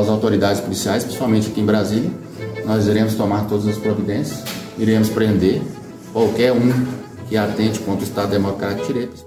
[0.00, 2.10] às autoridades policiais, principalmente aqui em Brasília.
[2.64, 4.42] Nós iremos tomar todas as providências,
[4.78, 5.62] iremos prender
[6.12, 6.72] qualquer um
[7.28, 9.26] que atente contra o Estado Democrático de Direito.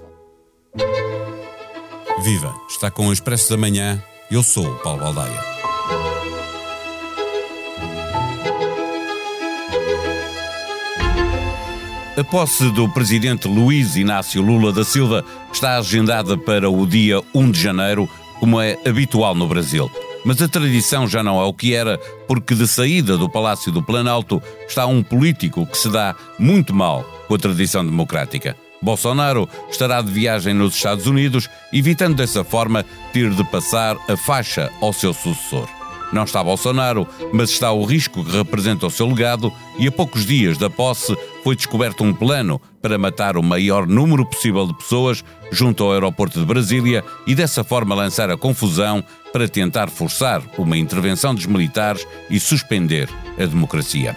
[2.22, 2.54] Viva!
[2.68, 4.02] Está com o Expresso da Manhã.
[4.30, 5.52] Eu sou o Paulo Baldaia.
[12.16, 17.50] A posse do presidente Luiz Inácio Lula da Silva está agendada para o dia 1
[17.50, 18.08] de janeiro,
[18.38, 19.90] como é habitual no Brasil.
[20.24, 21.98] Mas a tradição já não é o que era,
[22.28, 27.04] porque de saída do Palácio do Planalto está um político que se dá muito mal
[27.26, 28.56] com a tradição democrática.
[28.80, 34.70] Bolsonaro estará de viagem nos Estados Unidos, evitando dessa forma ter de passar a faixa
[34.80, 35.81] ao seu sucessor.
[36.12, 40.26] Não está Bolsonaro, mas está o risco que representa o seu legado, e a poucos
[40.26, 45.24] dias da posse foi descoberto um plano para matar o maior número possível de pessoas
[45.50, 49.02] junto ao aeroporto de Brasília e dessa forma lançar a confusão
[49.32, 54.14] para tentar forçar uma intervenção dos militares e suspender a democracia.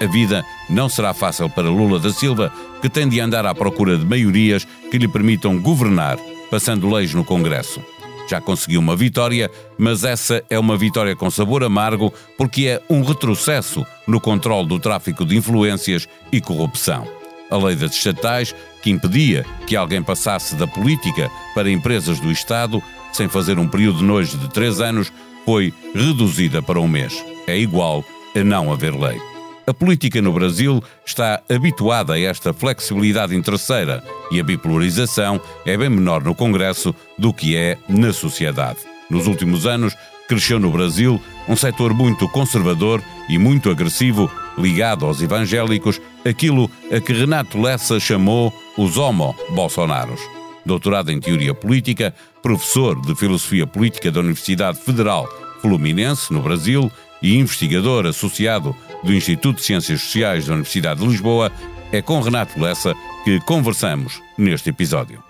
[0.00, 3.96] A vida não será fácil para Lula da Silva, que tem de andar à procura
[3.96, 6.18] de maiorias que lhe permitam governar,
[6.50, 7.82] passando leis no Congresso.
[8.28, 13.02] Já conseguiu uma vitória, mas essa é uma vitória com sabor amargo porque é um
[13.02, 17.08] retrocesso no controle do tráfico de influências e corrupção.
[17.50, 22.82] A lei das estatais, que impedia que alguém passasse da política para empresas do Estado,
[23.12, 25.10] sem fazer um período de nojo de três anos,
[25.46, 27.24] foi reduzida para um mês.
[27.46, 28.04] É igual
[28.36, 29.37] a não haver lei.
[29.68, 35.90] A política no Brasil está habituada a esta flexibilidade interesseira e a bipolarização é bem
[35.90, 38.78] menor no Congresso do que é na sociedade.
[39.10, 39.94] Nos últimos anos,
[40.26, 46.98] cresceu no Brasil um setor muito conservador e muito agressivo, ligado aos evangélicos, aquilo a
[46.98, 50.22] que Renato Lessa chamou os homo-bolsonaros.
[50.64, 55.28] Doutorado em Teoria Política, professor de Filosofia Política da Universidade Federal
[55.60, 56.90] Fluminense, no Brasil,
[57.22, 61.52] e investigador associado do Instituto de Ciências Sociais da Universidade de Lisboa,
[61.92, 65.27] é com Renato Lessa que conversamos neste episódio.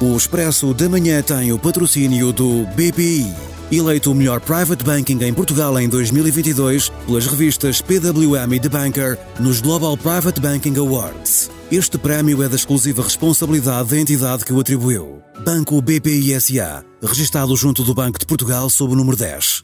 [0.00, 3.32] O Expresso da Manhã tem o patrocínio do BPI,
[3.70, 9.18] eleito o melhor private banking em Portugal em 2022 pelas revistas PWM e The Banker
[9.38, 11.50] nos Global Private Banking Awards.
[11.70, 15.22] Este prémio é da exclusiva responsabilidade da entidade que o atribuiu.
[15.44, 19.62] Banco BPI SA, registado junto do Banco de Portugal sob o número 10.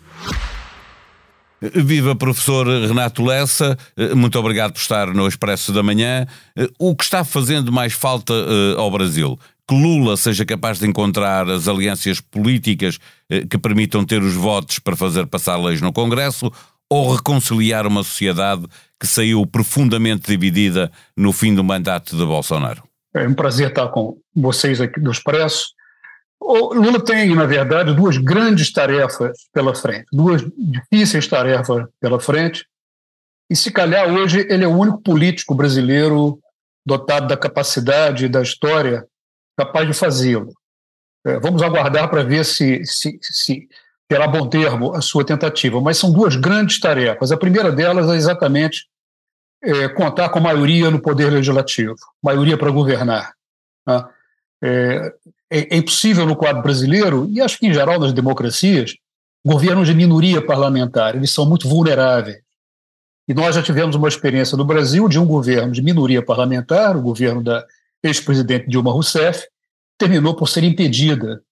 [1.61, 3.77] Viva professor Renato Lessa,
[4.15, 6.25] muito obrigado por estar no Expresso da Manhã.
[6.78, 9.37] O que está fazendo mais falta uh, ao Brasil?
[9.69, 12.99] Que Lula seja capaz de encontrar as alianças políticas
[13.31, 16.51] uh, que permitam ter os votos para fazer passar leis no Congresso
[16.91, 18.67] ou reconciliar uma sociedade
[18.99, 22.83] que saiu profundamente dividida no fim do mandato de Bolsonaro?
[23.15, 25.67] É um prazer estar com vocês aqui do Expresso.
[26.41, 32.65] O Lula tem, na verdade, duas grandes tarefas pela frente, duas difíceis tarefas pela frente,
[33.50, 36.39] e se calhar hoje ele é o único político brasileiro
[36.87, 39.05] dotado da capacidade da história
[39.58, 40.54] capaz de fazê-lo.
[41.26, 43.69] É, vamos aguardar para ver se, se, se
[44.08, 47.32] terá bom termo a sua tentativa, mas são duas grandes tarefas.
[47.32, 48.86] A primeira delas é exatamente
[49.60, 53.32] é, contar com maioria no poder legislativo, maioria para governar.
[53.84, 54.04] Né?
[54.62, 55.14] É,
[55.50, 58.94] é, impossível no quadro brasileiro, e acho que em geral nas democracias,
[59.44, 62.38] governos de minoria parlamentar, eles são muito vulneráveis.
[63.26, 67.02] E nós já tivemos uma experiência no Brasil de um governo de minoria parlamentar, o
[67.02, 67.66] governo da
[68.03, 69.47] ex-presidente Dilma Rousseff,
[69.98, 71.42] terminou por ser impedida,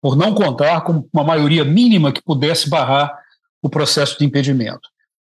[0.00, 3.18] por não contar com uma maioria mínima que pudesse barrar
[3.62, 4.88] o processo de impedimento.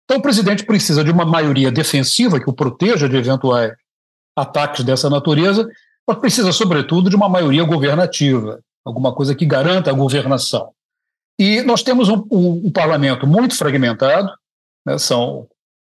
[0.04, 3.72] Então, o presidente precisa de uma maioria defensiva que o proteja de eventuais
[4.36, 5.68] ataques dessa natureza
[6.08, 10.72] mas precisa, sobretudo, de uma maioria governativa, alguma coisa que garanta a governação.
[11.38, 14.32] E nós temos um, um, um parlamento muito fragmentado,
[14.86, 15.46] né, são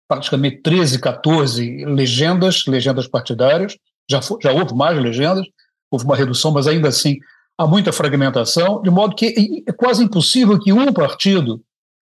[0.08, 3.78] praticamente 13, 14 legendas, legendas partidárias,
[4.10, 5.46] já, for, já houve mais legendas,
[5.92, 7.18] houve uma redução, mas ainda assim
[7.58, 11.62] há muita fragmentação, de modo que é quase impossível que um partido,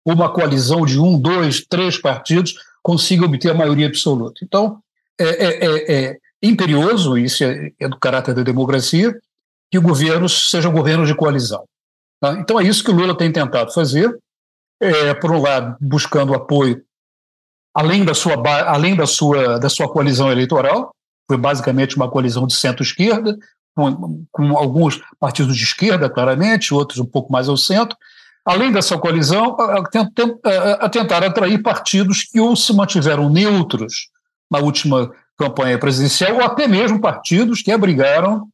[0.04, 4.40] uma coalizão de um, dois, três partidos, consiga obter a maioria absoluta.
[4.42, 4.78] Então,
[5.18, 9.14] é, é, é, é imperioso, isso é, é, do caráter da democracia,
[9.70, 11.64] que governos sejam governos de coalizão.
[12.20, 12.32] Tá?
[12.32, 14.18] Então é isso que o Lula tem tentado fazer,
[14.80, 16.82] é, por um lado, buscando apoio
[17.74, 18.34] além da sua
[18.66, 20.94] além da sua da sua coalizão eleitoral,
[21.32, 23.38] foi basicamente uma coalizão de centro-esquerda,
[23.74, 27.96] com, com, alguns partidos de esquerda, claramente, outros um pouco mais ao centro.
[28.44, 34.10] Além dessa coalizão, a, tentar atrair partidos que ou se mantiveram neutros
[34.50, 38.46] na última campanha presidencial, ou até mesmo partidos que abrigaram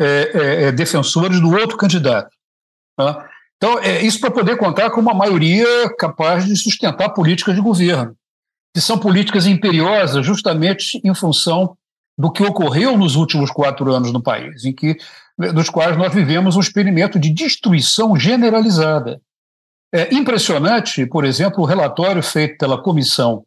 [0.00, 2.30] é, é, é, defensores do outro candidato.
[2.96, 3.28] Tá?
[3.58, 8.16] Então, é isso para poder contar com uma maioria capaz de sustentar políticas de governo,
[8.74, 11.76] que são políticas imperiosas justamente em função
[12.16, 14.96] do que ocorreu nos últimos quatro anos no país, em que
[15.52, 19.20] dos quais nós vivemos um experimento de destruição generalizada.
[19.92, 23.44] É impressionante, por exemplo, o relatório feito pela comissão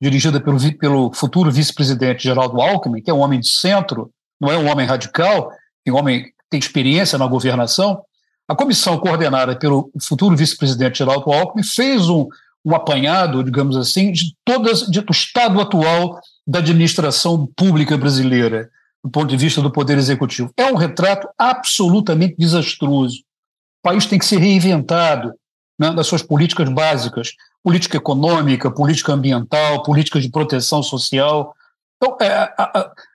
[0.00, 4.10] dirigida pelo, pelo futuro vice-presidente Geraldo Alckmin, que é um homem de centro,
[4.40, 5.50] não é um homem radical,
[5.86, 8.02] é um homem que tem experiência na governação.
[8.48, 12.26] A comissão coordenada pelo futuro vice-presidente Geraldo Alckmin fez um,
[12.64, 18.70] um apanhado, digamos assim, de todas de, do estado atual da administração pública brasileira,
[19.04, 20.52] do ponto de vista do poder executivo.
[20.56, 23.18] É um retrato absolutamente desastroso.
[23.18, 25.32] O país tem que ser reinventado
[25.78, 27.32] né, suas políticas básicas,
[27.62, 31.54] política econômica, política ambiental, política de proteção social.
[31.96, 32.52] Então, é,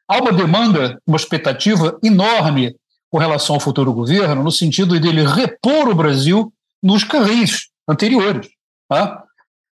[0.08, 2.76] há uma demanda, uma expectativa enorme
[3.10, 6.52] com relação ao futuro governo, no sentido de ele repor o Brasil
[6.84, 8.50] nos carris anteriores.
[8.90, 9.24] Tá?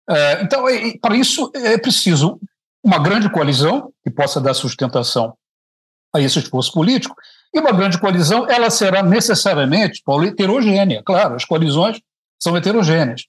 [0.09, 0.65] É, então,
[1.01, 2.39] para isso é preciso
[2.83, 5.35] uma grande coalizão que possa dar sustentação
[6.13, 7.15] a esse esforço político,
[7.53, 11.01] e uma grande coalizão ela será necessariamente, Paulo, heterogênea.
[11.03, 11.99] Claro, as coalizões
[12.39, 13.23] são heterogêneas.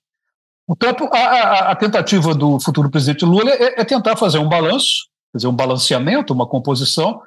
[0.67, 5.07] Portanto, a, a, a tentativa do futuro presidente Lula é, é, tentar fazer um balanço,
[5.33, 7.21] fazer um balanceamento, uma composição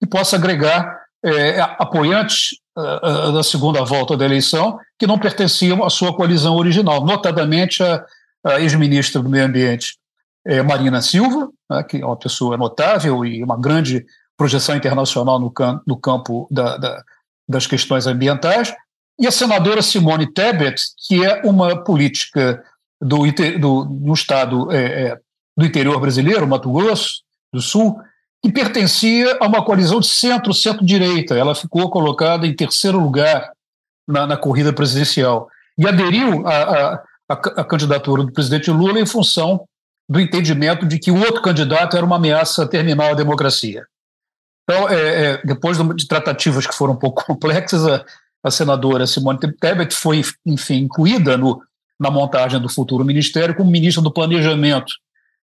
[0.00, 5.82] que possa agregar é, apoiantes uh, uh, da segunda volta da eleição que não pertenciam
[5.82, 8.04] à sua coalizão original, notadamente a,
[8.44, 9.96] a ex-ministra do Meio Ambiente,
[10.46, 14.04] é, Marina Silva, né, que é uma pessoa notável e uma grande
[14.36, 17.02] projeção internacional no, cam no campo da, da,
[17.48, 18.74] das questões ambientais,
[19.18, 22.62] e a senadora Simone Tebet, que é uma política
[23.00, 23.18] do,
[23.58, 25.18] do, do estado é,
[25.56, 27.96] do interior brasileiro, Mato Grosso do Sul,
[28.42, 31.34] que pertencia a uma coalizão de centro-centro-direita.
[31.34, 33.52] Ela ficou colocada em terceiro lugar
[34.06, 35.48] na, na corrida presidencial
[35.78, 36.44] e aderiu
[37.28, 39.66] à candidatura do presidente Lula em função
[40.08, 43.84] do entendimento de que o outro candidato era uma ameaça terminal à democracia.
[44.64, 48.04] Então, é, é, depois de tratativas que foram um pouco complexas, a,
[48.42, 51.62] a senadora Simone Tebet foi, enfim, incluída no,
[51.98, 54.92] na montagem do futuro ministério como ministra do Planejamento,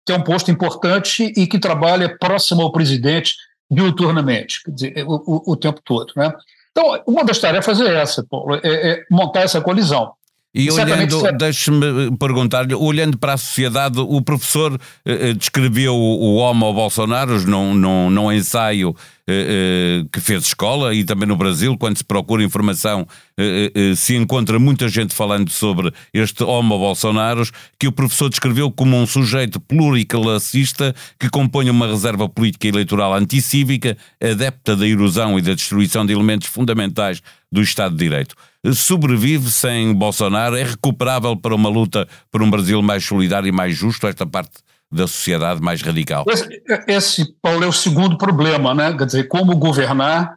[0.06, 3.36] que é um posto importante e que trabalha próximo ao presidente
[3.70, 6.12] diuturnamente, quer dizer, o, o, o tempo todo.
[6.16, 6.32] Né?
[6.72, 10.14] Então, uma das tarefas é essa, Paulo, é, é montar essa colisão.
[10.54, 16.74] E olhando, deixe-me perguntar-lhe, olhando para a sociedade, o professor eh, eh descreveu o, Homo
[16.74, 18.94] Bolsonaro num, num, num ensaio
[19.26, 23.08] eh, eh, que fez escola e também no Brasil, quando se procura informação,
[23.38, 27.44] eh, eh, se encontra muita gente falando sobre este Homo Bolsonaro,
[27.80, 33.98] que o professor descreveu como um sujeito pluriclassista que compõe uma reserva política eleitoral anticívica,
[34.22, 37.22] adepta da erosão e da destruição de elementos fundamentais
[37.52, 38.36] do Estado de Direito
[38.74, 40.56] sobrevive sem Bolsonaro?
[40.56, 44.60] É recuperável para uma luta por um Brasil mais solidário e mais justo, esta parte
[44.92, 46.26] da sociedade mais radical?
[46.28, 48.96] Esse, esse, Paulo, é o segundo problema, né?
[48.96, 50.36] Quer dizer, como governar.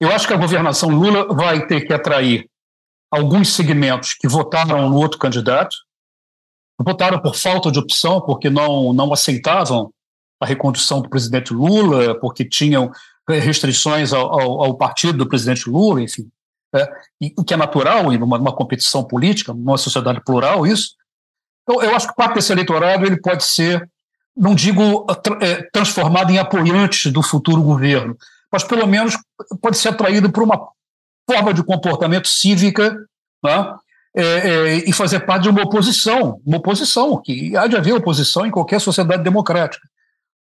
[0.00, 2.46] Eu acho que a governação Lula vai ter que atrair
[3.08, 5.76] alguns segmentos que votaram no outro candidato,
[6.80, 9.92] votaram por falta de opção, porque não, não aceitavam
[10.40, 12.90] a recondução do presidente Lula, porque tinham
[13.28, 16.28] restrições ao, ao, ao partido do presidente Lula, enfim
[16.74, 16.88] é,
[17.36, 20.96] o que é natural em uma, uma, competição política, numa sociedade plural, isso.
[21.62, 23.88] Então, eu acho que parte desse eleitorado ele pode ser,
[24.36, 25.06] não digo
[25.40, 28.16] é, transformado em apoiante do futuro governo,
[28.50, 29.16] mas pelo menos
[29.60, 30.68] pode ser atraído por uma
[31.30, 32.96] forma de comportamento cívica
[33.42, 33.74] né,
[34.14, 38.44] é, é, e fazer parte de uma oposição, uma oposição, que há de haver oposição
[38.44, 39.86] em qualquer sociedade democrática.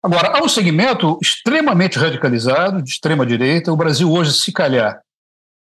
[0.01, 4.99] Agora, há um segmento extremamente radicalizado, de extrema direita, o Brasil hoje, se calhar,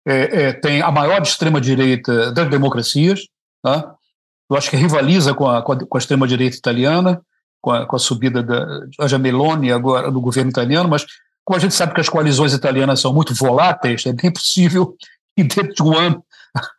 [0.07, 3.27] é, é, tem a maior extrema-direita das democracias,
[3.63, 3.95] tá?
[4.51, 7.21] eu acho que rivaliza com a, com a, extrema-direita italiana,
[7.61, 11.07] com a, com a subida da Meloni agora do governo italiano, mas
[11.45, 14.95] como a gente sabe que as coalizões italianas são muito voláteis, é bem possível
[15.37, 16.25] que dentro de um ano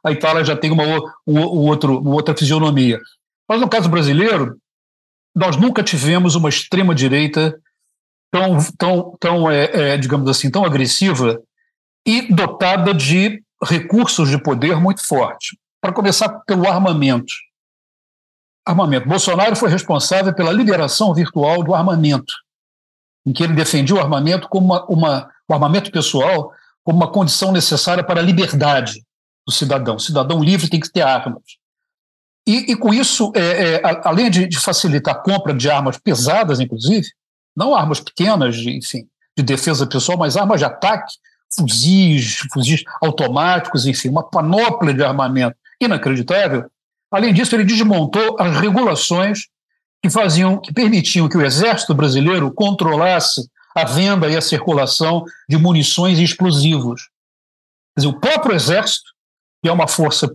[0.03, 0.83] a Itália já tenha uma,
[1.27, 2.99] um, um outro, uma outra fisionomia.
[3.47, 4.57] Mas no caso brasileiro,
[5.35, 7.59] nós nunca tivemos uma extrema-direita
[8.31, 11.41] tão, tão, tão é, é, digamos assim, tão agressiva
[12.05, 15.57] e dotada de recursos de poder muito fortes.
[15.81, 17.33] Para começar pelo armamento.
[18.65, 19.07] Armamento.
[19.07, 22.33] Bolsonaro foi responsável pela liberação virtual do armamento,
[23.25, 26.51] em que ele defendia o armamento como uma, uma o armamento pessoal
[26.83, 29.03] como uma condição necessária para a liberdade
[29.45, 29.95] do cidadão.
[29.95, 31.43] O cidadão livre tem que ter armas.
[32.47, 36.59] E, e com isso, é, é, além de, de, facilitar a compra de armas pesadas,
[36.59, 37.07] inclusive,
[37.55, 41.11] não armas pequenas, de, enfim, de defesa pessoal, mas armas de ataque,
[41.53, 46.65] fuzis, fuzis automáticos, enfim, uma panóplia de armamento inacreditável.
[47.11, 49.47] Além disso, ele desmontou as regulações
[50.01, 55.57] que faziam, que permitiam que o exército brasileiro controlasse a venda e a circulação de
[55.57, 57.09] munições e explosivos.
[57.95, 59.11] Quer dizer, o próprio exército,
[59.61, 60.33] que é uma força,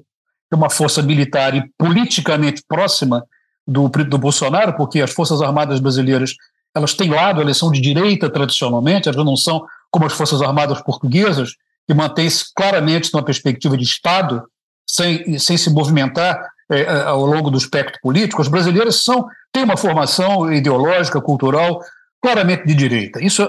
[0.53, 3.25] é uma força militar e politicamente próxima
[3.67, 6.35] do, do Bolsonaro, porque as forças armadas brasileiras
[6.75, 10.81] elas têm lado, elas são de direita tradicionalmente, elas não são como as forças armadas
[10.83, 11.55] portuguesas,
[11.87, 14.45] que mantêm-se claramente numa perspectiva de Estado,
[14.89, 19.65] sem, sem se movimentar é, é, ao longo do espectro político, as brasileiras são, têm
[19.65, 21.83] uma formação ideológica, cultural,
[22.23, 23.23] claramente de direita.
[23.23, 23.49] Isso,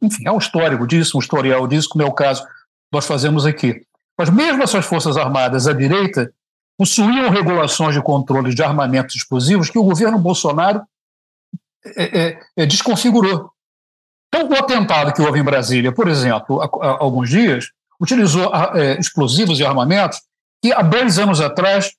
[0.00, 2.46] enfim, é um histórico disso, um historial disso, como é o caso
[2.90, 3.82] nós fazemos aqui.
[4.18, 6.32] Mas mesmo essas forças armadas à direita
[6.76, 10.82] possuíam regulações de controle de armamentos explosivos que o governo Bolsonaro
[11.84, 13.50] é, é, é, desconfigurou.
[14.34, 17.66] Então, o atentado que houve em Brasília, por exemplo, há, há alguns dias,
[18.00, 20.20] utilizou é, explosivos e armamentos
[20.62, 21.92] que há dois anos atrás,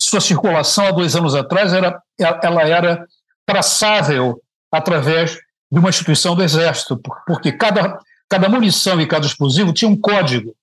[0.00, 3.06] sua circulação há dois anos atrás, era, ela era
[3.46, 4.42] traçável
[4.72, 5.38] através
[5.70, 10.54] de uma instituição do Exército, porque cada, cada munição e cada explosivo tinha um código.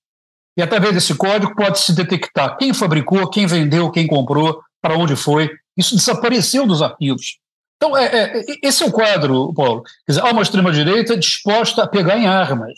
[0.57, 5.49] E através desse código pode-se detectar quem fabricou, quem vendeu, quem comprou, para onde foi.
[5.77, 7.39] Isso desapareceu dos arquivos.
[7.77, 9.83] Então, é, é, esse é o quadro, Paulo.
[10.05, 12.73] Quer dizer, há uma extrema-direita disposta a pegar em armas,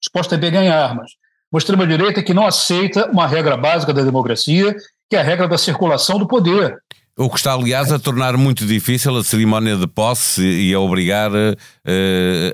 [0.00, 1.12] disposta a pegar em armas.
[1.52, 4.74] Uma extrema-direita que não aceita uma regra básica da democracia,
[5.08, 6.78] que é a regra da circulação do poder.
[7.16, 11.30] O que está, aliás, a tornar muito difícil a cerimónia de posse e a obrigar
[11.30, 11.54] uh,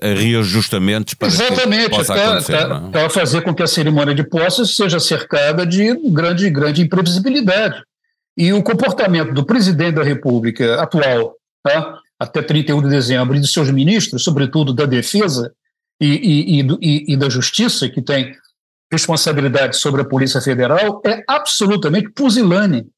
[0.02, 2.52] a reajustamentos para Exatamente, que possa está, acontecer.
[2.54, 6.82] Está, está a fazer com que a cerimônia de posse seja cercada de grande, grande
[6.82, 7.80] imprevisibilidade.
[8.36, 11.34] E o comportamento do presidente da República atual,
[11.66, 15.52] tá, até 31 de dezembro, e de seus ministros, sobretudo da Defesa
[16.00, 18.34] e, e, e, e da Justiça, que tem
[18.90, 22.88] responsabilidade sobre a Polícia Federal, é absolutamente pusilânime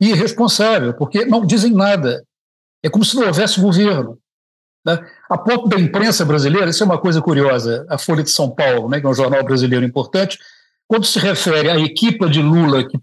[0.00, 2.24] e irresponsável, porque não dizem nada.
[2.82, 4.18] É como se não houvesse governo.
[4.84, 4.98] Né?
[5.28, 8.88] A ponto da imprensa brasileira, isso é uma coisa curiosa, a Folha de São Paulo,
[8.88, 10.38] né, que é um jornal brasileiro importante,
[10.86, 12.96] quando se refere à equipa de Lula que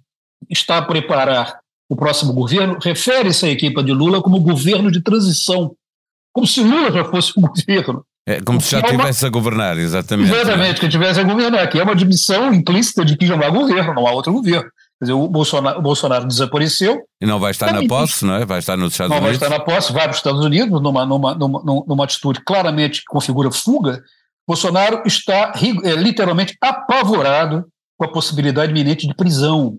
[0.49, 1.59] está a preparar
[1.93, 5.75] o próximo governo, refere-se à equipa de Lula como governo de transição,
[6.33, 8.03] como se Lula já fosse o governo.
[8.25, 10.31] É como se já estivesse é a governar, exatamente.
[10.31, 13.49] Exatamente, que estivesse a governar, que é uma admissão implícita de que já não há
[13.49, 14.63] governo, não há outro governo.
[14.63, 17.03] Quer dizer, o Bolsonaro, o Bolsonaro desapareceu.
[17.21, 18.45] E não vai estar na posse, não é?
[18.45, 19.39] Vai estar nos Estados não Unidos.
[19.41, 22.41] Não vai estar na posse, vai para os Estados Unidos, numa, numa, numa, numa atitude
[22.45, 24.01] claramente que configura fuga.
[24.47, 27.65] Bolsonaro está é, literalmente apavorado
[27.97, 29.77] com a possibilidade iminente de prisão.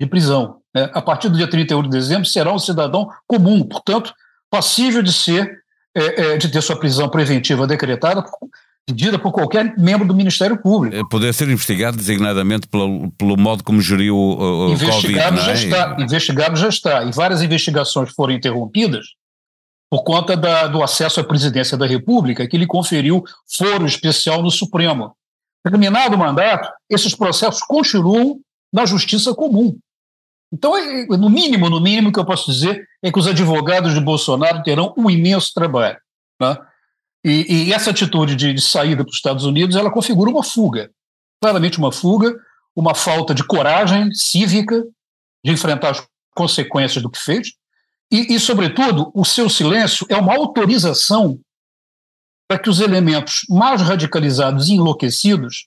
[0.00, 0.61] De prisão.
[0.74, 0.90] Né?
[0.92, 4.12] A partir do dia 31 de dezembro, será um cidadão comum, portanto,
[4.50, 5.62] passível de ser,
[5.94, 8.24] é, é, de ter sua prisão preventiva decretada
[8.86, 10.96] pedida por qualquer membro do Ministério Público.
[10.96, 15.52] É, poder ser investigado designadamente pelo, pelo modo como geriu o, o investigado COVID, já
[15.52, 15.54] é?
[15.54, 17.04] está, investigado já está.
[17.04, 19.06] E várias investigações foram interrompidas
[19.88, 23.22] por conta da, do acesso à presidência da República, que lhe conferiu
[23.56, 25.14] foro especial no Supremo.
[25.62, 28.40] Terminado o mandato, esses processos continuam
[28.72, 29.76] na justiça comum.
[30.52, 34.00] Então, é, no mínimo, no mínimo, que eu posso dizer é que os advogados de
[34.00, 35.98] Bolsonaro terão um imenso trabalho.
[36.40, 36.58] Né?
[37.24, 40.90] E, e essa atitude de, de saída para os Estados Unidos, ela configura uma fuga,
[41.40, 42.36] claramente uma fuga,
[42.76, 44.84] uma falta de coragem cívica
[45.44, 47.52] de enfrentar as consequências do que fez,
[48.10, 51.40] e, e, sobretudo, o seu silêncio é uma autorização
[52.46, 55.66] para que os elementos mais radicalizados e enlouquecidos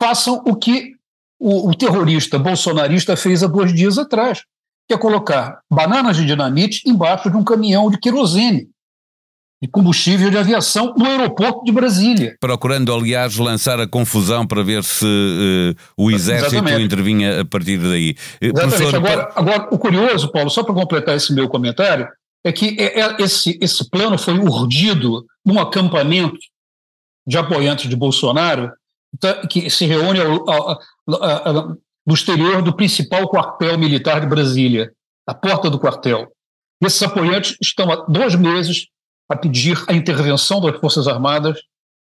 [0.00, 0.99] façam o que
[1.40, 4.42] o, o, terrorista bolsonarista fez há dois dias atrás,
[4.86, 8.68] que é colocar bananas de dinamite embaixo de um caminhão de querosene
[9.62, 12.34] de combustível de aviação no aeroporto de Brasília.
[12.40, 16.82] Procurando, aliás, lançar a confusão para ver se uh, o Exército Exatamente.
[16.82, 18.16] intervinha a partir daí.
[18.40, 18.76] Eh, Exatamente.
[18.78, 18.96] Professor...
[18.96, 22.08] Agora, agora, o curioso, Paulo, só para completar esse meu comentário,
[22.42, 26.38] é que é, é, esse, esse plano foi urdido num acampamento
[27.26, 28.72] de apoiantes de Bolsonaro,
[29.48, 31.76] que se reúne ao, ao, ao,
[32.06, 34.92] no exterior do principal quartel militar de Brasília,
[35.26, 36.28] a porta do quartel.
[36.82, 38.86] Esses apoiantes estão há dois meses
[39.28, 41.60] a pedir a intervenção das Forças Armadas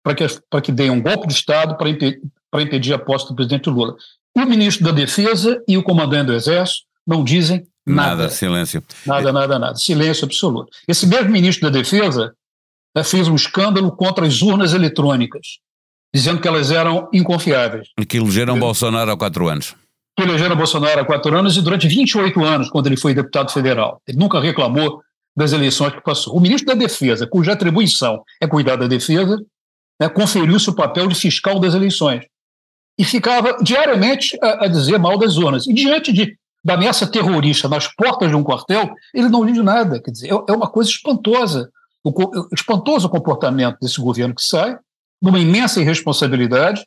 [0.04, 3.28] para que, para que deem um golpe de Estado para, impedir, para impedir a posse
[3.28, 3.96] do presidente Lula.
[4.36, 8.16] O ministro da Defesa e o comandante do Exército não dizem nada.
[8.16, 8.84] Nada, silêncio.
[9.06, 9.76] Nada, nada, nada.
[9.76, 10.72] Silêncio absoluto.
[10.88, 12.34] Esse mesmo ministro da Defesa
[12.96, 15.60] né, fez um escândalo contra as urnas eletrônicas,
[16.14, 17.90] dizendo que elas eram inconfiáveis.
[18.08, 19.76] Que elegeram Bolsonaro há quatro anos.
[20.18, 24.02] Que elegeram Bolsonaro há quatro anos e durante 28 anos, quando ele foi deputado federal.
[24.08, 25.02] Ele nunca reclamou
[25.36, 26.36] das eleições que passou.
[26.36, 29.38] O ministro da Defesa, cuja atribuição é cuidar da defesa,
[30.00, 32.26] né, conferiu-se o papel de fiscal das eleições.
[32.98, 35.66] e ficava diariamente a, a dizer mal das zonas.
[35.66, 40.02] E diante de, da ameaça terrorista nas portas de um quartel, ele não diz nada.
[40.02, 41.70] Quer dizer, é, é uma coisa espantosa.
[42.04, 42.12] O,
[42.54, 44.78] espantoso o comportamento desse governo que sai,
[45.22, 46.86] numa imensa irresponsabilidade,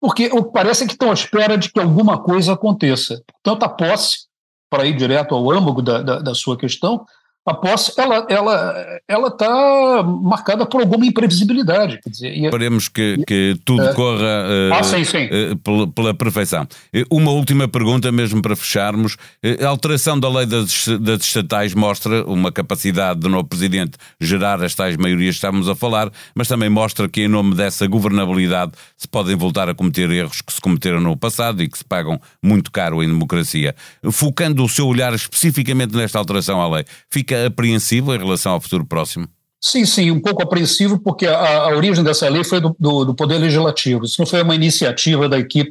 [0.00, 3.22] porque parece que estão à espera de que alguma coisa aconteça.
[3.42, 4.26] Portanto, a posse,
[4.70, 7.04] para ir direto ao âmago da, da, da sua questão,
[7.46, 13.56] a posse ela ela ela está marcada por alguma imprevisibilidade quer dizer, esperemos que, que
[13.64, 15.24] tudo é, corra uh, ah, sim, sim.
[15.26, 16.66] Uh, pela, pela, perfeição.
[17.10, 19.16] Uma última pergunta mesmo para fecharmos.
[19.62, 24.74] A alteração da lei das, das estatais mostra uma capacidade do novo presidente gerar as
[24.74, 29.08] tais maiorias que estamos a falar mas também mostra que em nome dessa governabilidade se
[29.08, 32.70] podem voltar a cometer erros que se cometeram no passado e que se pagam muito
[32.70, 33.74] caro em democracia.
[34.10, 38.60] Focando o seu olhar especificamente nesta alteração à lei fica fica apreensivo em relação ao
[38.60, 39.28] futuro próximo?
[39.60, 43.14] Sim, sim, um pouco apreensivo, porque a, a origem dessa lei foi do, do, do,
[43.14, 44.04] Poder Legislativo.
[44.04, 45.70] Isso não foi uma iniciativa da equipe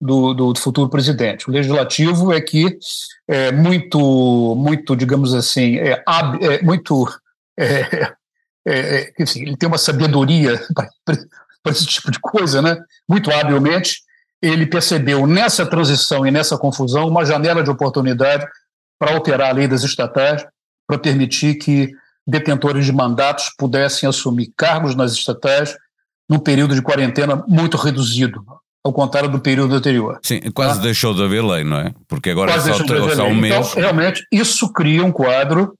[0.00, 1.48] do, do, futuro presidente.
[1.48, 2.76] O Legislativo é que
[3.28, 6.02] é muito, muito digamos assim, é,
[6.40, 7.06] é muito.
[7.56, 8.12] É,
[8.66, 10.60] é, é ele tem uma sabedoria
[11.62, 12.76] para esse tipo de coisa, né?
[13.08, 14.02] Muito habilmente,
[14.42, 18.44] ele percebeu nessa transição e nessa confusão uma janela de oportunidade
[18.98, 20.44] para alterar a lei das estatais
[20.90, 21.92] para permitir que
[22.26, 25.76] detentores de mandatos pudessem assumir cargos nas estatais
[26.28, 28.44] num período de quarentena muito reduzido,
[28.84, 30.18] ao contrário do período anterior.
[30.20, 30.84] Sim, quase tá?
[30.84, 31.94] deixou de haver lei, não é?
[32.08, 33.54] Porque agora quase é só, de só um mês.
[33.54, 35.74] Então, realmente, isso cria um quadro,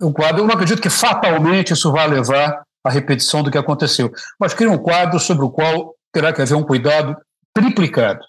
[0.00, 4.12] um quadro, eu não acredito que fatalmente isso vá levar à repetição do que aconteceu,
[4.38, 7.16] mas cria um quadro sobre o qual terá que haver um cuidado
[7.52, 8.20] triplicado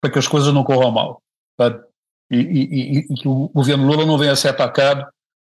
[0.00, 1.22] para que as coisas não corram mal.
[1.56, 1.78] Tá?
[2.32, 5.06] E, e, e, e que o governo Lula não venha a ser atacado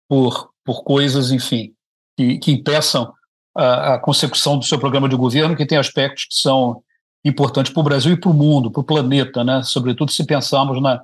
[0.07, 1.73] por, por coisas, enfim,
[2.17, 3.13] que, que impeçam
[3.55, 6.83] a, a, consecução do seu programa de governo, que tem aspectos que são
[7.23, 9.63] importantes para o Brasil e para o mundo, para o planeta, né?
[9.63, 11.01] sobretudo se pensarmos na,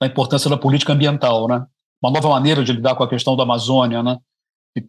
[0.00, 1.64] na importância da política ambiental, né?
[2.02, 4.18] uma nova maneira de lidar com a questão da Amazônia, né?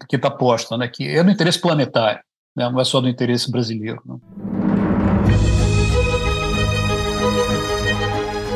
[0.10, 0.88] que está posta, né?
[0.88, 2.22] que é do interesse planetário,
[2.56, 2.70] né?
[2.70, 4.02] não é só do interesse brasileiro.
[4.06, 4.55] Né?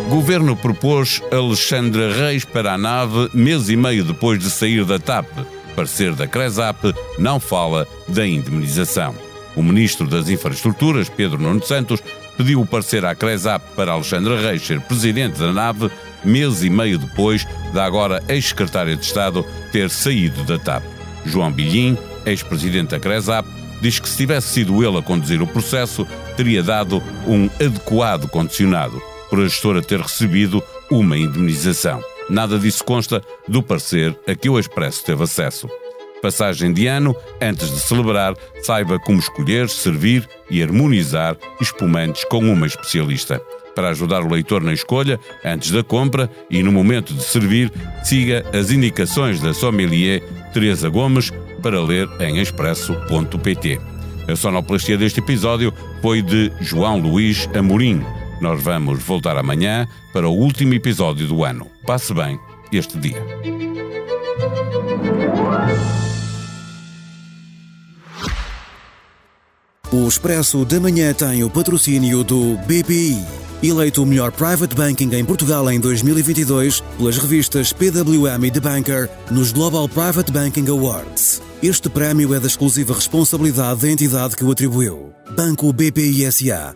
[0.09, 5.27] Governo propôs Alexandre Reis para a nave mês e meio depois de sair da TAP.
[5.75, 9.13] Parecer da CRESAP não fala da indemnização.
[9.55, 12.01] O ministro das Infraestruturas, Pedro Nuno Santos,
[12.35, 15.91] pediu o parecer à CRESAP para Alexandre Reis ser presidente da nave
[16.25, 20.83] mês e meio depois da agora ex-secretária de Estado ter saído da TAP.
[21.23, 21.95] João Bilhim,
[22.25, 23.47] ex-presidente da CRESAP,
[23.79, 26.03] diz que se tivesse sido ele a conduzir o processo,
[26.35, 32.01] teria dado um adequado condicionado por a gestora ter recebido uma indemnização.
[32.29, 35.69] Nada disso consta do parecer a que o Expresso teve acesso.
[36.21, 42.67] Passagem de ano, antes de celebrar, saiba como escolher, servir e harmonizar espumantes com uma
[42.67, 43.41] especialista.
[43.73, 47.71] Para ajudar o leitor na escolha, antes da compra e no momento de servir,
[48.03, 50.21] siga as indicações da sommelier
[50.53, 53.79] Teresa Gomes para ler em expresso.pt.
[54.27, 58.03] A sonoplastia deste episódio foi de João Luís Amorim.
[58.41, 61.67] Nós vamos voltar amanhã para o último episódio do ano.
[61.85, 62.39] Passe bem
[62.71, 63.23] este dia.
[69.91, 73.25] O Expresso da Manhã tem o patrocínio do BPI,
[73.63, 79.09] eleito o melhor private banking em Portugal em 2022 pelas revistas PWM e The Banker
[79.31, 81.41] nos Global Private Banking Awards.
[81.61, 85.11] Este prémio é da exclusiva responsabilidade da entidade que o atribuiu.
[85.35, 86.75] Banco BPI SA,